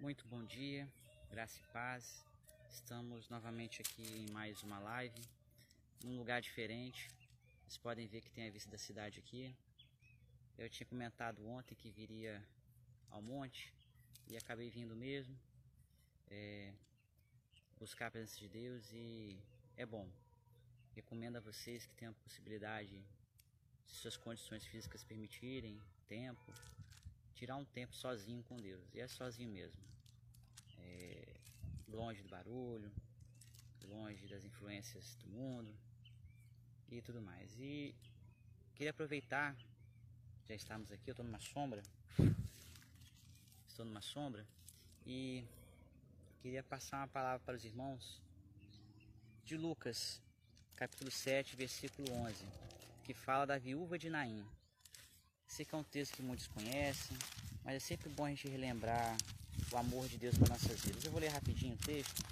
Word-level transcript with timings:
Muito 0.00 0.26
bom 0.28 0.42
dia, 0.42 0.88
graça 1.30 1.60
e 1.60 1.72
paz. 1.74 2.24
Estamos 2.70 3.28
novamente 3.28 3.82
aqui 3.82 4.02
em 4.02 4.30
mais 4.30 4.62
uma 4.62 4.78
live, 4.78 5.20
num 6.02 6.16
lugar 6.16 6.40
diferente. 6.40 7.10
Vocês 7.60 7.76
podem 7.76 8.06
ver 8.06 8.22
que 8.22 8.30
tem 8.30 8.48
a 8.48 8.50
vista 8.50 8.70
da 8.70 8.78
cidade 8.78 9.18
aqui. 9.18 9.54
Eu 10.56 10.70
tinha 10.70 10.86
comentado 10.86 11.46
ontem 11.46 11.74
que 11.74 11.90
viria 11.90 12.42
ao 13.10 13.20
monte 13.20 13.74
e 14.26 14.38
acabei 14.38 14.70
vindo 14.70 14.96
mesmo. 14.96 15.38
É, 16.30 16.72
buscar 17.78 18.06
a 18.06 18.10
presença 18.10 18.38
de 18.38 18.48
Deus 18.48 18.90
e 18.94 19.38
é 19.76 19.84
bom. 19.84 20.08
Recomendo 20.94 21.36
a 21.36 21.40
vocês 21.40 21.84
que 21.84 21.94
tenham 21.96 22.12
a 22.12 22.24
possibilidade, 22.24 23.04
se 23.84 23.96
suas 23.96 24.16
condições 24.16 24.64
físicas 24.64 25.04
permitirem, 25.04 25.78
tempo, 26.08 26.54
tirar 27.40 27.56
um 27.56 27.64
tempo 27.64 27.94
sozinho 27.94 28.42
com 28.42 28.56
Deus. 28.58 28.84
E 28.94 29.00
é 29.00 29.08
sozinho 29.08 29.50
mesmo. 29.50 29.80
É, 30.78 31.26
longe 31.88 32.22
do 32.22 32.28
barulho, 32.28 32.92
longe 33.88 34.26
das 34.26 34.44
influências 34.44 35.14
do 35.22 35.28
mundo 35.30 35.74
e 36.90 37.00
tudo 37.00 37.22
mais. 37.22 37.50
E 37.58 37.94
queria 38.74 38.90
aproveitar, 38.90 39.56
já 40.46 40.54
estamos 40.54 40.92
aqui, 40.92 41.08
eu 41.08 41.12
estou 41.12 41.24
numa 41.24 41.40
sombra. 41.40 41.82
Estou 43.66 43.86
numa 43.86 44.02
sombra 44.02 44.46
e 45.06 45.42
queria 46.42 46.62
passar 46.62 46.98
uma 46.98 47.08
palavra 47.08 47.40
para 47.46 47.56
os 47.56 47.64
irmãos 47.64 48.20
de 49.46 49.56
Lucas, 49.56 50.20
capítulo 50.76 51.10
7, 51.10 51.56
versículo 51.56 52.12
11, 52.12 52.44
que 53.02 53.14
fala 53.14 53.46
da 53.46 53.56
viúva 53.56 53.98
de 53.98 54.10
Naim. 54.10 54.46
Sei 55.50 55.64
que 55.64 55.74
é 55.74 55.78
um 55.78 55.82
texto 55.82 56.14
que 56.14 56.22
muitos 56.22 56.46
conhecem, 56.46 57.18
mas 57.64 57.74
é 57.74 57.80
sempre 57.80 58.08
bom 58.08 58.24
a 58.24 58.28
gente 58.28 58.46
relembrar 58.46 59.16
o 59.72 59.76
amor 59.76 60.06
de 60.06 60.16
Deus 60.16 60.38
para 60.38 60.48
nossas 60.48 60.80
vidas. 60.80 61.04
Eu 61.04 61.10
vou 61.10 61.20
ler 61.20 61.26
rapidinho 61.26 61.74
o 61.74 61.78
texto, 61.78 62.22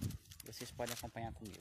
vocês 0.47 0.70
podem 0.70 0.95
acompanhar 0.95 1.33
comigo. 1.33 1.59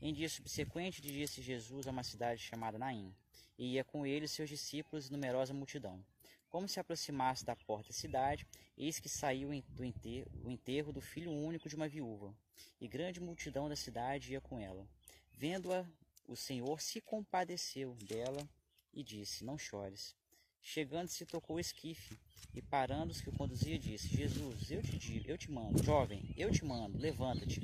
Em 0.00 0.14
dia 0.14 0.30
subsequente, 0.30 1.02
dirigisse 1.02 1.42
Jesus 1.42 1.86
a 1.86 1.90
uma 1.90 2.02
cidade 2.02 2.40
chamada 2.40 2.78
Naim, 2.78 3.14
e 3.58 3.74
ia 3.74 3.84
com 3.84 4.06
ele 4.06 4.26
seus 4.26 4.48
discípulos 4.48 5.08
e 5.08 5.12
numerosa 5.12 5.52
multidão. 5.52 6.02
Como 6.48 6.66
se 6.66 6.80
aproximasse 6.80 7.44
da 7.44 7.54
porta 7.54 7.88
da 7.88 7.94
cidade, 7.94 8.46
eis 8.74 8.98
que 8.98 9.10
saiu 9.10 9.50
do 9.68 9.84
enterro, 9.84 10.30
o 10.42 10.50
enterro 10.50 10.90
do 10.90 11.02
filho 11.02 11.30
único 11.30 11.68
de 11.68 11.76
uma 11.76 11.86
viúva, 11.86 12.34
e 12.80 12.88
grande 12.88 13.20
multidão 13.20 13.68
da 13.68 13.76
cidade 13.76 14.32
ia 14.32 14.40
com 14.40 14.58
ela. 14.58 14.88
Vendo-a, 15.34 15.86
o 16.26 16.34
Senhor 16.34 16.80
se 16.80 16.98
compadeceu 16.98 17.94
dela 17.96 18.48
e 18.90 19.04
disse: 19.04 19.44
Não 19.44 19.58
chores. 19.58 20.16
Chegando-se, 20.62 21.26
tocou 21.26 21.56
o 21.56 21.60
esquife, 21.60 22.16
e 22.54 22.62
parando 22.62 23.10
os 23.10 23.20
que 23.20 23.28
o 23.28 23.32
conduzia, 23.32 23.78
disse: 23.78 24.08
Jesus, 24.08 24.70
eu 24.70 24.82
te 24.82 24.96
digo, 24.96 25.28
eu 25.28 25.36
te 25.36 25.50
mando, 25.50 25.82
jovem, 25.82 26.32
eu 26.36 26.50
te 26.50 26.64
mando, 26.64 26.98
levanta-te. 26.98 27.60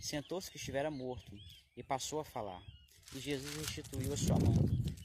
Sentou-se 0.00 0.50
que 0.50 0.56
estivera 0.56 0.90
morto, 0.90 1.30
e 1.76 1.82
passou 1.82 2.20
a 2.20 2.24
falar. 2.24 2.62
E 3.14 3.20
Jesus 3.20 3.54
restituiu 3.56 4.12
a 4.12 4.16
sua 4.16 4.38
mão. 4.38 4.54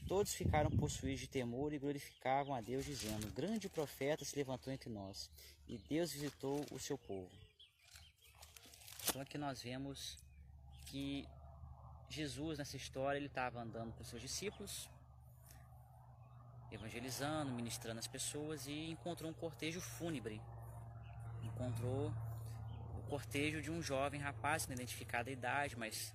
Todos 0.06 0.32
ficaram 0.32 0.70
possuídos 0.70 1.20
de 1.20 1.26
temor 1.28 1.72
e 1.72 1.78
glorificavam 1.78 2.54
a 2.54 2.60
Deus, 2.60 2.84
dizendo: 2.84 3.30
Grande 3.32 3.68
profeta 3.68 4.24
se 4.24 4.34
levantou 4.34 4.72
entre 4.72 4.88
nós, 4.88 5.30
e 5.68 5.76
Deus 5.76 6.12
visitou 6.12 6.64
o 6.72 6.78
seu 6.78 6.96
povo. 6.96 7.30
Então 9.08 9.20
aqui 9.20 9.36
nós 9.36 9.62
vemos 9.62 10.16
que 10.86 11.26
Jesus, 12.08 12.58
nessa 12.58 12.76
história, 12.76 13.18
ele 13.18 13.26
estava 13.26 13.60
andando 13.60 13.92
com 13.92 14.02
seus 14.02 14.22
discípulos, 14.22 14.88
evangelizando, 16.70 17.52
ministrando 17.52 17.98
as 17.98 18.06
pessoas 18.06 18.66
e 18.66 18.90
encontrou 18.90 19.30
um 19.30 19.34
cortejo 19.34 19.80
fúnebre. 19.80 20.40
Encontrou 21.42 22.12
o 22.98 23.02
cortejo 23.08 23.62
de 23.62 23.70
um 23.70 23.82
jovem 23.82 24.20
rapaz, 24.20 24.66
não 24.66 24.74
identificado 24.74 25.30
a 25.30 25.32
idade, 25.32 25.76
mas 25.76 26.14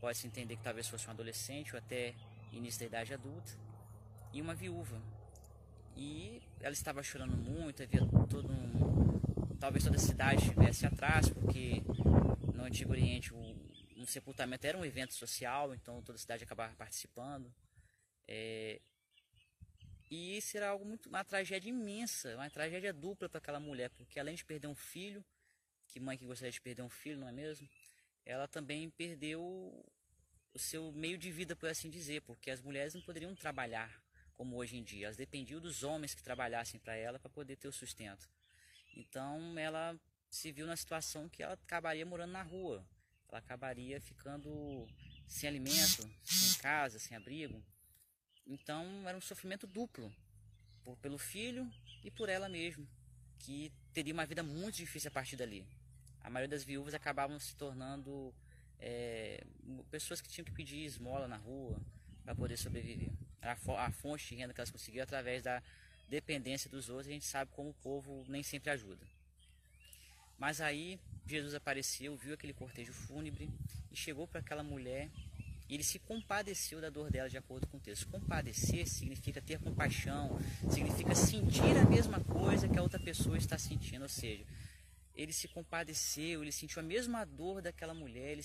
pode-se 0.00 0.26
entender 0.26 0.56
que 0.56 0.62
talvez 0.62 0.88
fosse 0.88 1.08
um 1.08 1.10
adolescente 1.10 1.72
ou 1.72 1.78
até 1.78 2.14
início 2.52 2.80
da 2.80 2.86
idade 2.86 3.14
adulta, 3.14 3.52
e 4.32 4.40
uma 4.40 4.54
viúva. 4.54 5.00
E 5.96 6.42
ela 6.60 6.72
estava 6.72 7.02
chorando 7.02 7.36
muito, 7.36 7.82
havia 7.82 8.00
todo 8.28 8.50
um. 8.50 9.56
Talvez 9.58 9.84
toda 9.84 9.96
a 9.96 10.00
cidade 10.00 10.42
estivesse 10.42 10.84
atrás, 10.84 11.28
porque 11.28 11.82
no 12.52 12.64
Antigo 12.64 12.90
Oriente 12.90 13.32
o, 13.32 13.38
um 13.96 14.04
sepultamento 14.06 14.66
era 14.66 14.76
um 14.76 14.84
evento 14.84 15.14
social, 15.14 15.74
então 15.74 16.02
toda 16.02 16.16
a 16.16 16.20
cidade 16.20 16.44
acabava 16.44 16.74
participando. 16.74 17.52
É, 18.26 18.80
e 20.10 20.36
isso 20.36 20.56
era 20.56 20.68
algo 20.68 20.84
muito, 20.84 21.08
uma 21.08 21.24
tragédia 21.24 21.68
imensa, 21.68 22.34
uma 22.34 22.50
tragédia 22.50 22.92
dupla 22.92 23.28
para 23.28 23.38
aquela 23.38 23.60
mulher, 23.60 23.90
porque 23.90 24.20
além 24.20 24.34
de 24.34 24.44
perder 24.44 24.68
um 24.68 24.74
filho, 24.74 25.24
que 25.88 25.98
mãe 26.00 26.16
que 26.16 26.24
gostaria 26.24 26.52
de 26.52 26.60
perder 26.60 26.82
um 26.82 26.88
filho, 26.88 27.18
não 27.18 27.28
é 27.28 27.32
mesmo? 27.32 27.68
Ela 28.24 28.46
também 28.48 28.90
perdeu 28.90 29.40
o 30.52 30.58
seu 30.58 30.92
meio 30.92 31.18
de 31.18 31.30
vida, 31.30 31.56
por 31.56 31.68
assim 31.68 31.90
dizer, 31.90 32.22
porque 32.22 32.50
as 32.50 32.60
mulheres 32.60 32.94
não 32.94 33.02
poderiam 33.02 33.34
trabalhar 33.34 34.02
como 34.34 34.56
hoje 34.56 34.76
em 34.76 34.82
dia, 34.82 35.06
elas 35.06 35.16
dependiam 35.16 35.60
dos 35.60 35.82
homens 35.82 36.14
que 36.14 36.22
trabalhassem 36.22 36.78
para 36.80 36.96
ela 36.96 37.18
para 37.18 37.30
poder 37.30 37.56
ter 37.56 37.68
o 37.68 37.72
sustento. 37.72 38.28
Então 38.96 39.58
ela 39.58 39.98
se 40.28 40.50
viu 40.50 40.66
na 40.66 40.76
situação 40.76 41.28
que 41.28 41.42
ela 41.42 41.54
acabaria 41.54 42.04
morando 42.04 42.32
na 42.32 42.42
rua, 42.42 42.84
ela 43.28 43.38
acabaria 43.38 44.00
ficando 44.00 44.86
sem 45.26 45.48
alimento, 45.48 46.08
sem 46.22 46.60
casa, 46.60 46.98
sem 46.98 47.16
abrigo. 47.16 47.62
Então 48.46 49.08
era 49.08 49.16
um 49.16 49.20
sofrimento 49.20 49.66
duplo, 49.66 50.12
por, 50.84 50.96
pelo 50.98 51.18
filho 51.18 51.70
e 52.02 52.10
por 52.10 52.28
ela 52.28 52.48
mesma, 52.48 52.86
que 53.38 53.72
teria 53.92 54.12
uma 54.12 54.26
vida 54.26 54.42
muito 54.42 54.76
difícil 54.76 55.08
a 55.08 55.10
partir 55.10 55.36
dali. 55.36 55.66
A 56.22 56.30
maioria 56.30 56.48
das 56.48 56.64
viúvas 56.64 56.94
acabavam 56.94 57.38
se 57.38 57.56
tornando 57.56 58.34
é, 58.78 59.44
pessoas 59.90 60.20
que 60.20 60.28
tinham 60.28 60.44
que 60.44 60.52
pedir 60.52 60.84
esmola 60.84 61.26
na 61.26 61.36
rua 61.36 61.80
para 62.24 62.34
poder 62.34 62.56
sobreviver. 62.56 63.10
A, 63.42 63.90
fonte 63.90 64.28
de 64.28 64.36
renda 64.36 64.54
que 64.54 64.60
elas 64.60 64.70
conseguiam 64.70 65.02
através 65.02 65.42
da 65.42 65.62
dependência 66.08 66.70
dos 66.70 66.88
outros, 66.88 67.08
a 67.08 67.12
gente 67.12 67.26
sabe 67.26 67.50
como 67.52 67.70
o 67.70 67.74
povo 67.74 68.24
nem 68.28 68.42
sempre 68.42 68.70
ajuda. 68.70 69.06
Mas 70.38 70.60
aí 70.60 70.98
Jesus 71.26 71.54
apareceu, 71.54 72.16
viu 72.16 72.34
aquele 72.34 72.52
cortejo 72.52 72.92
fúnebre 72.92 73.50
e 73.90 73.96
chegou 73.96 74.26
para 74.26 74.40
aquela 74.40 74.62
mulher 74.62 75.10
ele 75.68 75.82
se 75.82 75.98
compadeceu 75.98 76.80
da 76.80 76.90
dor 76.90 77.10
dela 77.10 77.28
de 77.28 77.38
acordo 77.38 77.66
com 77.66 77.78
o 77.78 77.80
texto. 77.80 78.06
Compadecer 78.08 78.86
significa 78.86 79.40
ter 79.40 79.58
compaixão, 79.58 80.38
significa 80.70 81.14
sentir 81.14 81.76
a 81.76 81.84
mesma 81.84 82.20
coisa 82.20 82.68
que 82.68 82.78
a 82.78 82.82
outra 82.82 83.00
pessoa 83.00 83.38
está 83.38 83.56
sentindo, 83.56 84.02
ou 84.02 84.08
seja, 84.08 84.44
ele 85.14 85.32
se 85.32 85.48
compadeceu, 85.48 86.42
ele 86.42 86.52
sentiu 86.52 86.80
a 86.80 86.82
mesma 86.82 87.24
dor 87.24 87.62
daquela 87.62 87.94
mulher, 87.94 88.32
ele 88.32 88.44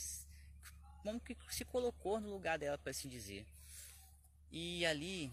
como 1.04 1.20
que 1.20 1.36
se 1.50 1.66
colocou 1.66 2.20
no 2.20 2.30
lugar 2.30 2.58
dela, 2.60 2.78
para 2.78 2.92
assim 2.92 3.08
dizer. 3.08 3.46
E 4.52 4.86
ali, 4.86 5.32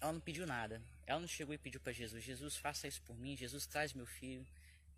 ela 0.00 0.12
não 0.12 0.20
pediu 0.20 0.46
nada. 0.46 0.80
Ela 1.06 1.20
não 1.20 1.28
chegou 1.28 1.54
e 1.54 1.58
pediu 1.58 1.80
para 1.80 1.92
Jesus: 1.92 2.22
Jesus, 2.22 2.56
faça 2.56 2.86
isso 2.86 3.02
por 3.02 3.16
mim. 3.18 3.36
Jesus, 3.36 3.66
traz 3.66 3.92
meu 3.92 4.06
filho. 4.06 4.46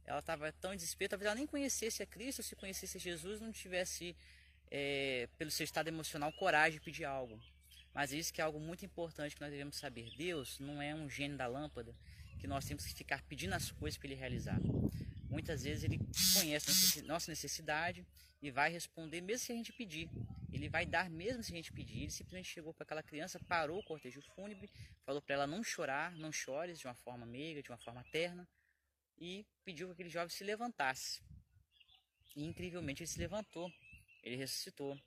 Ela 0.07 0.19
estava 0.19 0.53
tão 0.53 0.75
em 0.75 0.77
desespero, 0.77 1.11
talvez 1.11 1.27
ela 1.27 1.35
nem 1.35 1.47
conhecesse 1.47 2.03
a 2.03 2.07
Cristo, 2.07 2.43
se 2.43 2.55
conhecesse 2.55 2.99
Jesus, 2.99 3.41
não 3.41 3.51
tivesse, 3.51 4.15
é, 4.77 5.29
pelo 5.39 5.53
seu 5.53 5.63
estado 5.63 5.87
emocional, 5.87 6.33
coragem 6.33 6.81
de 6.81 6.85
pedir 6.85 7.05
algo. 7.05 7.41
Mas 7.95 8.13
isso 8.13 8.35
que 8.35 8.41
é 8.41 8.45
algo 8.45 8.59
muito 8.59 8.85
importante 8.85 9.37
que 9.37 9.41
nós 9.41 9.53
devemos 9.53 9.77
saber. 9.77 10.11
Deus 10.17 10.59
não 10.59 10.83
é 10.83 10.93
um 10.93 11.09
gênio 11.09 11.37
da 11.37 11.47
lâmpada 11.47 11.95
que 12.41 12.49
nós 12.49 12.65
temos 12.65 12.85
que 12.85 12.93
ficar 12.93 13.23
pedindo 13.23 13.53
as 13.55 13.71
coisas 13.71 13.97
para 13.97 14.09
Ele 14.09 14.17
realizar. 14.17 14.59
Muitas 15.31 15.63
vezes 15.63 15.85
Ele 15.85 16.01
conhece 16.37 17.03
nossa 17.03 17.31
necessidade 17.31 18.05
e 18.43 18.51
vai 18.51 18.69
responder 18.69 19.21
mesmo 19.21 19.47
se 19.47 19.53
a 19.53 19.55
gente 19.55 19.73
pedir. 19.73 20.11
Ele 20.53 20.69
vai 20.69 20.85
dar 20.85 21.09
mesmo 21.09 21.41
se 21.45 21.53
a 21.53 21.57
gente 21.57 21.73
pedir. 21.73 21.99
Ele 21.99 22.11
simplesmente 22.11 22.49
chegou 22.49 22.75
para 22.75 22.83
aquela 22.83 23.03
criança, 23.03 23.39
parou 23.47 23.79
o 23.79 23.85
cortejo 23.85 24.21
fúnebre, 24.35 24.69
falou 25.07 25.23
para 25.23 25.37
ela 25.37 25.47
não 25.47 25.63
chorar, 25.63 26.17
não 26.17 26.33
chores 26.33 26.81
de 26.81 26.89
uma 26.89 26.95
forma 26.97 27.25
meiga, 27.25 27.63
de 27.63 27.71
uma 27.71 27.79
forma 27.79 28.03
terna, 28.11 28.45
e 29.21 29.47
pediu 29.65 29.87
que 29.87 29.93
aquele 29.93 30.11
jovem 30.11 30.31
se 30.31 30.43
levantasse. 30.43 31.23
E 32.35 32.45
incrivelmente 32.45 33.05
ele 33.05 33.09
se 33.09 33.21
levantou, 33.21 33.73
ele 34.25 34.37
ressuscitou. 34.37 34.99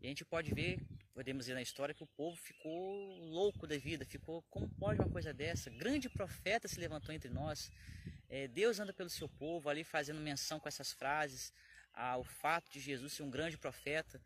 E 0.00 0.06
a 0.06 0.08
gente 0.08 0.24
pode 0.24 0.52
ver, 0.52 0.80
podemos 1.14 1.46
ver 1.46 1.54
na 1.54 1.62
história, 1.62 1.94
que 1.94 2.02
o 2.02 2.06
povo 2.06 2.36
ficou 2.36 3.16
louco 3.20 3.66
da 3.66 3.78
vida, 3.78 4.04
ficou, 4.04 4.42
como 4.50 4.68
pode 4.68 5.00
uma 5.00 5.08
coisa 5.08 5.32
dessa? 5.32 5.70
Grande 5.70 6.10
profeta 6.10 6.66
se 6.66 6.78
levantou 6.80 7.14
entre 7.14 7.30
nós. 7.30 7.70
É, 8.28 8.48
Deus 8.48 8.80
anda 8.80 8.92
pelo 8.92 9.08
seu 9.08 9.28
povo, 9.28 9.68
ali 9.68 9.84
fazendo 9.84 10.20
menção 10.20 10.58
com 10.58 10.68
essas 10.68 10.92
frases 10.92 11.52
ao 11.94 12.24
fato 12.24 12.68
de 12.72 12.80
Jesus 12.80 13.12
ser 13.12 13.22
um 13.22 13.30
grande 13.30 13.56
profeta, 13.56 14.20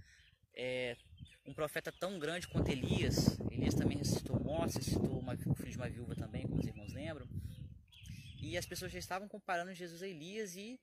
é, 0.55 0.97
um 1.45 1.53
profeta 1.53 1.93
tão 1.93 2.19
grande 2.19 2.49
quanto 2.49 2.71
Elias. 2.71 3.39
Elias 3.51 3.75
também 3.75 3.99
ressuscitou 3.99 4.41
mortos, 4.41 4.77
ressuscitou 4.77 5.19
uma, 5.19 5.35
o 5.35 5.55
filho 5.55 5.71
de 5.71 5.77
uma 5.77 5.89
viúva 5.89 6.15
também, 6.17 6.47
como 6.47 6.61
os 6.61 6.67
irmãos 6.67 6.93
lembram. 6.95 7.29
E 8.41 8.57
as 8.57 8.65
pessoas 8.65 8.91
já 8.91 8.99
estavam 8.99 9.29
comparando 9.29 9.75
Jesus 9.75 10.03
a 10.03 10.09
Elias 10.09 10.57
e 10.57 10.81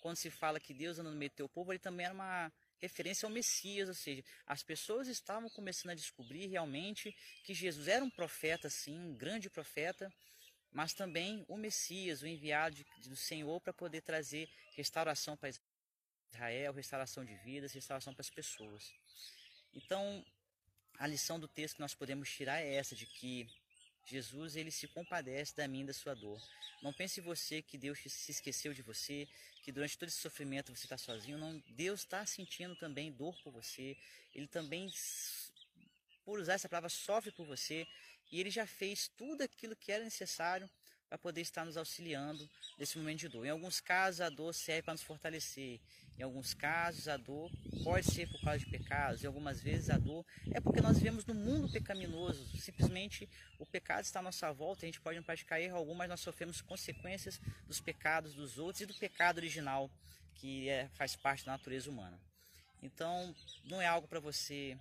quando 0.00 0.16
se 0.16 0.30
fala 0.30 0.60
que 0.60 0.72
Deus 0.72 0.98
anda 0.98 1.10
no 1.10 1.16
meio 1.16 1.30
do 1.30 1.34
teu 1.34 1.48
povo, 1.48 1.72
ele 1.72 1.80
também 1.80 2.06
era 2.06 2.14
uma 2.14 2.52
referência 2.80 3.26
ao 3.26 3.32
Messias, 3.32 3.88
ou 3.88 3.94
seja, 3.94 4.24
as 4.46 4.62
pessoas 4.62 5.08
estavam 5.08 5.48
começando 5.50 5.90
a 5.90 5.94
descobrir 5.94 6.46
realmente 6.46 7.14
que 7.44 7.54
Jesus 7.54 7.88
era 7.88 8.04
um 8.04 8.10
profeta, 8.10 8.70
sim, 8.70 8.98
um 8.98 9.14
grande 9.14 9.50
profeta, 9.50 10.12
mas 10.70 10.92
também 10.92 11.44
o 11.48 11.56
Messias, 11.56 12.22
o 12.22 12.26
enviado 12.26 12.84
do 13.06 13.16
Senhor 13.16 13.60
para 13.60 13.72
poder 13.72 14.02
trazer 14.02 14.48
restauração 14.74 15.36
para 15.36 15.50
Israel, 16.32 16.72
restauração 16.72 17.24
de 17.24 17.34
vidas, 17.36 17.72
restauração 17.72 18.14
para 18.14 18.22
as 18.22 18.30
pessoas. 18.30 18.92
Então, 19.74 20.24
a 20.98 21.06
lição 21.06 21.38
do 21.38 21.48
texto 21.48 21.76
que 21.76 21.80
nós 21.80 21.94
podemos 21.94 22.30
tirar 22.30 22.60
é 22.60 22.74
essa, 22.74 22.94
de 22.94 23.06
que 23.06 23.48
Jesus 24.08 24.56
ele 24.56 24.70
se 24.70 24.88
compadece 24.88 25.54
da 25.54 25.68
minha 25.68 25.86
da 25.86 25.92
sua 25.92 26.14
dor. 26.14 26.40
Não 26.82 26.92
pense 26.92 27.20
você 27.20 27.60
que 27.60 27.76
Deus 27.76 27.98
se 28.06 28.30
esqueceu 28.30 28.72
de 28.72 28.82
você, 28.82 29.28
que 29.62 29.70
durante 29.70 29.98
todo 29.98 30.08
esse 30.08 30.18
sofrimento 30.18 30.74
você 30.74 30.86
está 30.86 30.96
sozinho. 30.96 31.36
Não, 31.36 31.62
Deus 31.68 32.00
está 32.00 32.24
sentindo 32.24 32.74
também 32.76 33.12
dor 33.12 33.36
por 33.42 33.52
você. 33.52 33.96
Ele 34.34 34.46
também, 34.46 34.90
por 36.24 36.40
usar 36.40 36.54
essa 36.54 36.68
palavra, 36.68 36.88
sofre 36.88 37.30
por 37.32 37.44
você. 37.44 37.86
E 38.30 38.40
ele 38.40 38.50
já 38.50 38.66
fez 38.66 39.08
tudo 39.08 39.42
aquilo 39.42 39.76
que 39.76 39.92
era 39.92 40.04
necessário 40.04 40.68
para 41.08 41.16
poder 41.16 41.40
estar 41.40 41.64
nos 41.64 41.76
auxiliando 41.76 42.48
nesse 42.78 42.98
momento 42.98 43.20
de 43.20 43.28
dor. 43.28 43.46
Em 43.46 43.50
alguns 43.50 43.80
casos, 43.80 44.20
a 44.20 44.28
dor 44.28 44.52
serve 44.52 44.82
para 44.82 44.94
nos 44.94 45.02
fortalecer. 45.02 45.80
Em 46.18 46.22
alguns 46.22 46.52
casos, 46.52 47.08
a 47.08 47.16
dor 47.16 47.50
pode 47.82 48.10
ser 48.10 48.28
por 48.28 48.40
causa 48.42 48.58
de 48.58 48.66
pecados. 48.66 49.22
E 49.22 49.26
algumas 49.26 49.60
vezes, 49.60 49.88
a 49.88 49.96
dor 49.96 50.24
é 50.52 50.60
porque 50.60 50.80
nós 50.80 50.98
vivemos 50.98 51.24
no 51.24 51.34
mundo 51.34 51.70
pecaminoso. 51.70 52.44
Simplesmente 52.58 53.28
o 53.58 53.64
pecado 53.64 54.04
está 54.04 54.18
à 54.18 54.22
nossa 54.22 54.52
volta. 54.52 54.84
A 54.84 54.88
gente 54.88 55.00
pode 55.00 55.16
não 55.16 55.22
praticar 55.22 55.60
erro 55.60 55.76
algum, 55.76 55.94
mas 55.94 56.08
nós 56.08 56.20
sofremos 56.20 56.60
consequências 56.60 57.40
dos 57.66 57.80
pecados 57.80 58.34
dos 58.34 58.58
outros 58.58 58.82
e 58.82 58.86
do 58.86 58.94
pecado 58.94 59.38
original, 59.38 59.90
que 60.34 60.68
é, 60.68 60.88
faz 60.94 61.16
parte 61.16 61.46
da 61.46 61.52
natureza 61.52 61.88
humana. 61.88 62.18
Então, 62.82 63.34
não 63.64 63.80
é 63.80 63.86
algo 63.86 64.06
para 64.06 64.20
você 64.20 64.76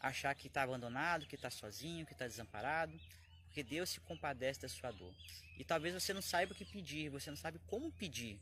achar 0.00 0.32
que 0.34 0.46
está 0.46 0.62
abandonado, 0.62 1.26
que 1.26 1.34
está 1.34 1.50
sozinho, 1.50 2.06
que 2.06 2.12
está 2.12 2.26
desamparado 2.26 2.98
porque 3.48 3.62
Deus 3.62 3.88
se 3.90 4.00
compadece 4.00 4.60
da 4.60 4.68
sua 4.68 4.90
dor. 4.90 5.12
E 5.58 5.64
talvez 5.64 5.94
você 5.94 6.12
não 6.12 6.22
saiba 6.22 6.52
o 6.52 6.54
que 6.54 6.64
pedir, 6.64 7.08
você 7.08 7.30
não 7.30 7.36
sabe 7.36 7.58
como 7.66 7.90
pedir, 7.90 8.38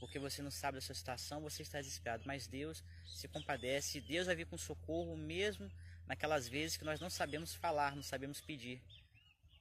porque 0.00 0.18
você 0.18 0.42
não 0.42 0.50
sabe 0.50 0.78
da 0.78 0.80
sua 0.80 0.94
situação, 0.94 1.40
você 1.42 1.62
está 1.62 1.78
desesperado, 1.78 2.24
mas 2.26 2.46
Deus 2.46 2.82
se 3.06 3.28
compadece, 3.28 4.00
Deus 4.00 4.26
vai 4.26 4.34
vir 4.34 4.46
com 4.46 4.56
socorro 4.56 5.16
mesmo 5.16 5.70
naquelas 6.06 6.48
vezes 6.48 6.76
que 6.76 6.84
nós 6.84 7.00
não 7.00 7.10
sabemos 7.10 7.54
falar, 7.54 7.94
não 7.94 8.02
sabemos 8.02 8.40
pedir. 8.40 8.82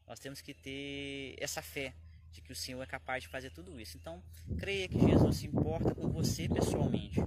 Nós 0.08 0.18
temos 0.18 0.42
que 0.42 0.54
ter 0.54 1.36
essa 1.38 1.62
fé 1.62 1.94
de 2.32 2.42
que 2.42 2.52
o 2.52 2.56
Senhor 2.56 2.82
é 2.82 2.86
capaz 2.86 3.24
de 3.24 3.30
fazer 3.30 3.52
tudo 3.52 3.80
isso. 3.80 3.98
Então, 3.98 4.24
creia 4.58 4.88
que 4.88 5.00
Jesus 5.00 5.38
se 5.38 5.48
importa 5.48 5.94
com 5.94 6.10
você 6.10 6.48
pessoalmente. 6.48 7.20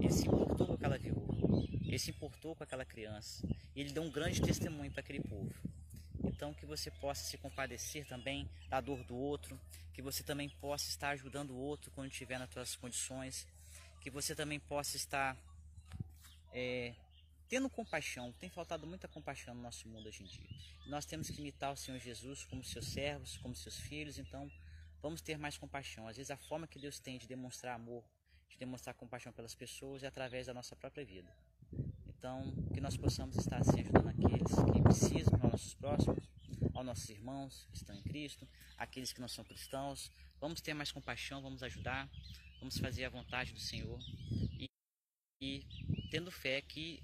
Ele 0.00 0.12
se 0.12 0.28
importou 0.28 0.66
com 0.66 0.74
aquela 0.74 0.98
viúva, 0.98 1.34
ele 1.82 1.98
se 1.98 2.10
importou 2.10 2.54
com 2.54 2.62
aquela 2.62 2.84
criança, 2.84 3.46
ele 3.74 3.90
deu 3.90 4.02
um 4.02 4.10
grande 4.10 4.40
testemunho 4.40 4.92
para 4.92 5.00
aquele 5.00 5.20
povo. 5.20 5.52
Então 6.26 6.52
que 6.52 6.66
você 6.66 6.90
possa 6.90 7.24
se 7.24 7.38
compadecer 7.38 8.06
também 8.06 8.48
da 8.68 8.80
dor 8.80 9.02
do 9.04 9.16
outro, 9.16 9.58
que 9.94 10.02
você 10.02 10.22
também 10.22 10.48
possa 10.48 10.88
estar 10.88 11.10
ajudando 11.10 11.50
o 11.50 11.56
outro 11.56 11.90
quando 11.92 12.10
estiver 12.10 12.38
nas 12.38 12.50
suas 12.50 12.76
condições, 12.76 13.46
que 14.00 14.10
você 14.10 14.34
também 14.34 14.60
possa 14.60 14.96
estar 14.96 15.36
é, 16.52 16.94
tendo 17.48 17.70
compaixão. 17.70 18.32
Tem 18.32 18.50
faltado 18.50 18.86
muita 18.86 19.08
compaixão 19.08 19.54
no 19.54 19.62
nosso 19.62 19.88
mundo 19.88 20.06
hoje 20.06 20.22
em 20.22 20.26
dia. 20.26 20.50
Nós 20.86 21.04
temos 21.04 21.30
que 21.30 21.40
imitar 21.40 21.72
o 21.72 21.76
Senhor 21.76 21.98
Jesus 21.98 22.44
como 22.44 22.62
seus 22.62 22.86
servos, 22.86 23.36
como 23.38 23.54
seus 23.54 23.78
filhos, 23.80 24.18
então 24.18 24.50
vamos 25.02 25.20
ter 25.20 25.38
mais 25.38 25.56
compaixão. 25.56 26.06
Às 26.08 26.16
vezes 26.16 26.30
a 26.30 26.36
forma 26.36 26.66
que 26.66 26.78
Deus 26.78 26.98
tem 26.98 27.18
de 27.18 27.26
demonstrar 27.26 27.74
amor, 27.74 28.04
de 28.48 28.56
demonstrar 28.58 28.94
compaixão 28.94 29.32
pelas 29.32 29.54
pessoas 29.54 30.02
é 30.02 30.06
através 30.06 30.46
da 30.46 30.54
nossa 30.54 30.74
própria 30.76 31.04
vida. 31.04 31.32
Então, 32.18 32.50
que 32.72 32.80
nós 32.80 32.96
possamos 32.96 33.36
estar 33.36 33.58
assim 33.58 33.80
ajudando 33.80 34.08
aqueles 34.08 34.54
que 34.72 34.82
precisam, 34.82 35.34
aos 35.34 35.52
nossos 35.52 35.74
próximos, 35.74 36.28
aos 36.74 36.86
nossos 36.86 37.10
irmãos 37.10 37.68
que 37.70 37.76
estão 37.76 37.94
em 37.94 38.02
Cristo, 38.02 38.48
aqueles 38.78 39.12
que 39.12 39.20
não 39.20 39.28
são 39.28 39.44
cristãos. 39.44 40.10
Vamos 40.40 40.60
ter 40.62 40.72
mais 40.72 40.90
compaixão, 40.90 41.42
vamos 41.42 41.62
ajudar, 41.62 42.08
vamos 42.58 42.78
fazer 42.78 43.04
a 43.04 43.10
vontade 43.10 43.52
do 43.52 43.60
Senhor. 43.60 44.00
E, 44.58 44.66
e 45.42 45.66
tendo 46.10 46.30
fé 46.30 46.62
que 46.62 47.02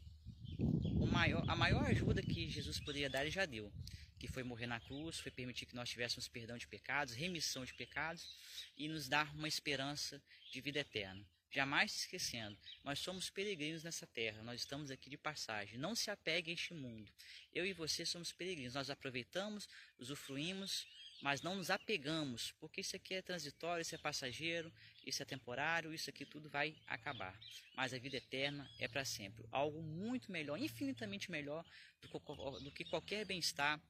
maior, 1.07 1.45
a 1.47 1.55
maior 1.55 1.85
ajuda 1.85 2.23
que 2.23 2.49
Jesus 2.49 2.81
poderia 2.81 3.11
dar, 3.11 3.21
ele 3.21 3.31
já 3.31 3.45
deu, 3.45 3.71
que 4.19 4.27
foi 4.27 4.43
morrer 4.43 4.67
na 4.67 4.81
cruz, 4.81 5.21
foi 5.21 5.31
permitir 5.31 5.67
que 5.67 5.77
nós 5.77 5.91
tivéssemos 5.91 6.27
perdão 6.27 6.57
de 6.57 6.67
pecados, 6.67 7.15
remissão 7.15 7.67
de 7.67 7.75
pecados 7.75 8.35
e 8.79 8.89
nos 8.89 9.09
dar 9.09 9.31
uma 9.35 9.47
esperança 9.47 10.23
de 10.51 10.61
vida 10.63 10.79
eterna 10.79 11.23
jamais 11.53 11.93
se 11.93 11.99
esquecendo, 12.01 12.57
nós 12.83 12.99
somos 12.99 13.29
peregrinos 13.29 13.85
nessa 13.85 14.07
terra, 14.07 14.43
nós 14.43 14.61
estamos 14.61 14.91
aqui 14.91 15.11
de 15.11 15.19
passagem. 15.19 15.79
Não 15.79 15.95
se 15.95 16.11
apegue 16.11 16.51
a 16.51 16.55
este 16.55 16.73
mundo. 16.73 17.13
Eu 17.53 17.67
e 17.67 17.73
você 17.73 18.07
somos 18.07 18.33
peregrinos, 18.33 18.75
nós 18.75 18.89
aproveitamos, 18.89 19.69
usufruímos, 19.99 20.87
mas 21.21 21.41
não 21.41 21.55
nos 21.55 21.71
apegamos, 21.71 22.53
porque 22.59 22.81
isso 22.81 22.97
aqui 22.97 23.15
é 23.15 23.23
transitório, 23.23 23.83
isso 23.83 23.95
é 23.95 23.99
passageiro, 23.99 24.73
isso 25.07 25.23
é 25.23 25.25
temporário, 25.25 25.95
isso 25.95 26.11
aqui 26.11 26.25
tudo 26.25 26.49
vai 26.49 26.75
acabar. 26.87 27.39
Mas 27.77 27.93
a 27.95 27.99
vida 27.99 28.17
eterna 28.17 28.69
é 28.81 28.89
para 28.89 29.05
sempre. 29.05 29.47
Algo 29.53 29.81
muito 29.81 30.33
melhor, 30.33 30.59
infinitamente 30.59 31.31
melhor 31.31 31.65
do 32.01 32.73
que 32.73 32.85
qualquer 32.85 33.25
bem-estar 33.25 33.81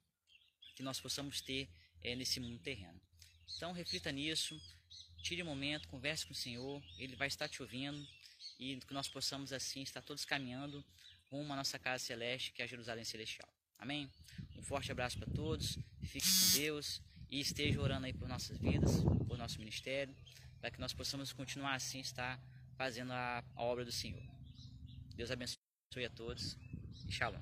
que 0.74 0.82
nós 0.82 1.00
possamos 1.00 1.40
ter 1.40 1.70
é, 2.02 2.14
nesse 2.14 2.38
mundo 2.38 2.58
terreno. 2.58 3.00
Então 3.56 3.72
reflita 3.72 4.10
nisso, 4.10 4.60
tire 5.22 5.42
um 5.42 5.46
momento, 5.46 5.88
converse 5.88 6.26
com 6.26 6.32
o 6.32 6.36
Senhor, 6.36 6.82
Ele 6.98 7.14
vai 7.16 7.28
estar 7.28 7.48
te 7.48 7.62
ouvindo 7.62 8.06
e 8.58 8.76
que 8.76 8.92
nós 8.92 9.08
possamos 9.08 9.52
assim 9.52 9.82
estar 9.82 10.02
todos 10.02 10.24
caminhando 10.24 10.84
rumo 11.30 11.52
à 11.52 11.56
nossa 11.56 11.78
casa 11.78 12.04
celeste, 12.04 12.52
que 12.52 12.60
é 12.60 12.64
a 12.64 12.68
Jerusalém 12.68 13.04
Celestial. 13.04 13.48
Amém? 13.78 14.10
Um 14.56 14.62
forte 14.62 14.92
abraço 14.92 15.18
para 15.18 15.32
todos, 15.32 15.78
fique 16.02 16.26
com 16.26 16.58
Deus 16.58 17.00
e 17.30 17.40
esteja 17.40 17.80
orando 17.80 18.06
aí 18.06 18.12
por 18.12 18.28
nossas 18.28 18.58
vidas, 18.58 19.00
por 19.26 19.38
nosso 19.38 19.58
ministério, 19.58 20.14
para 20.60 20.70
que 20.70 20.78
nós 20.78 20.92
possamos 20.92 21.32
continuar 21.32 21.74
assim 21.74 22.00
estar 22.00 22.38
fazendo 22.76 23.12
a, 23.12 23.42
a 23.56 23.62
obra 23.62 23.84
do 23.84 23.92
Senhor. 23.92 24.22
Deus 25.16 25.30
abençoe 25.30 25.56
a 26.04 26.10
todos 26.10 26.56
e 27.08 27.12
shalom. 27.12 27.40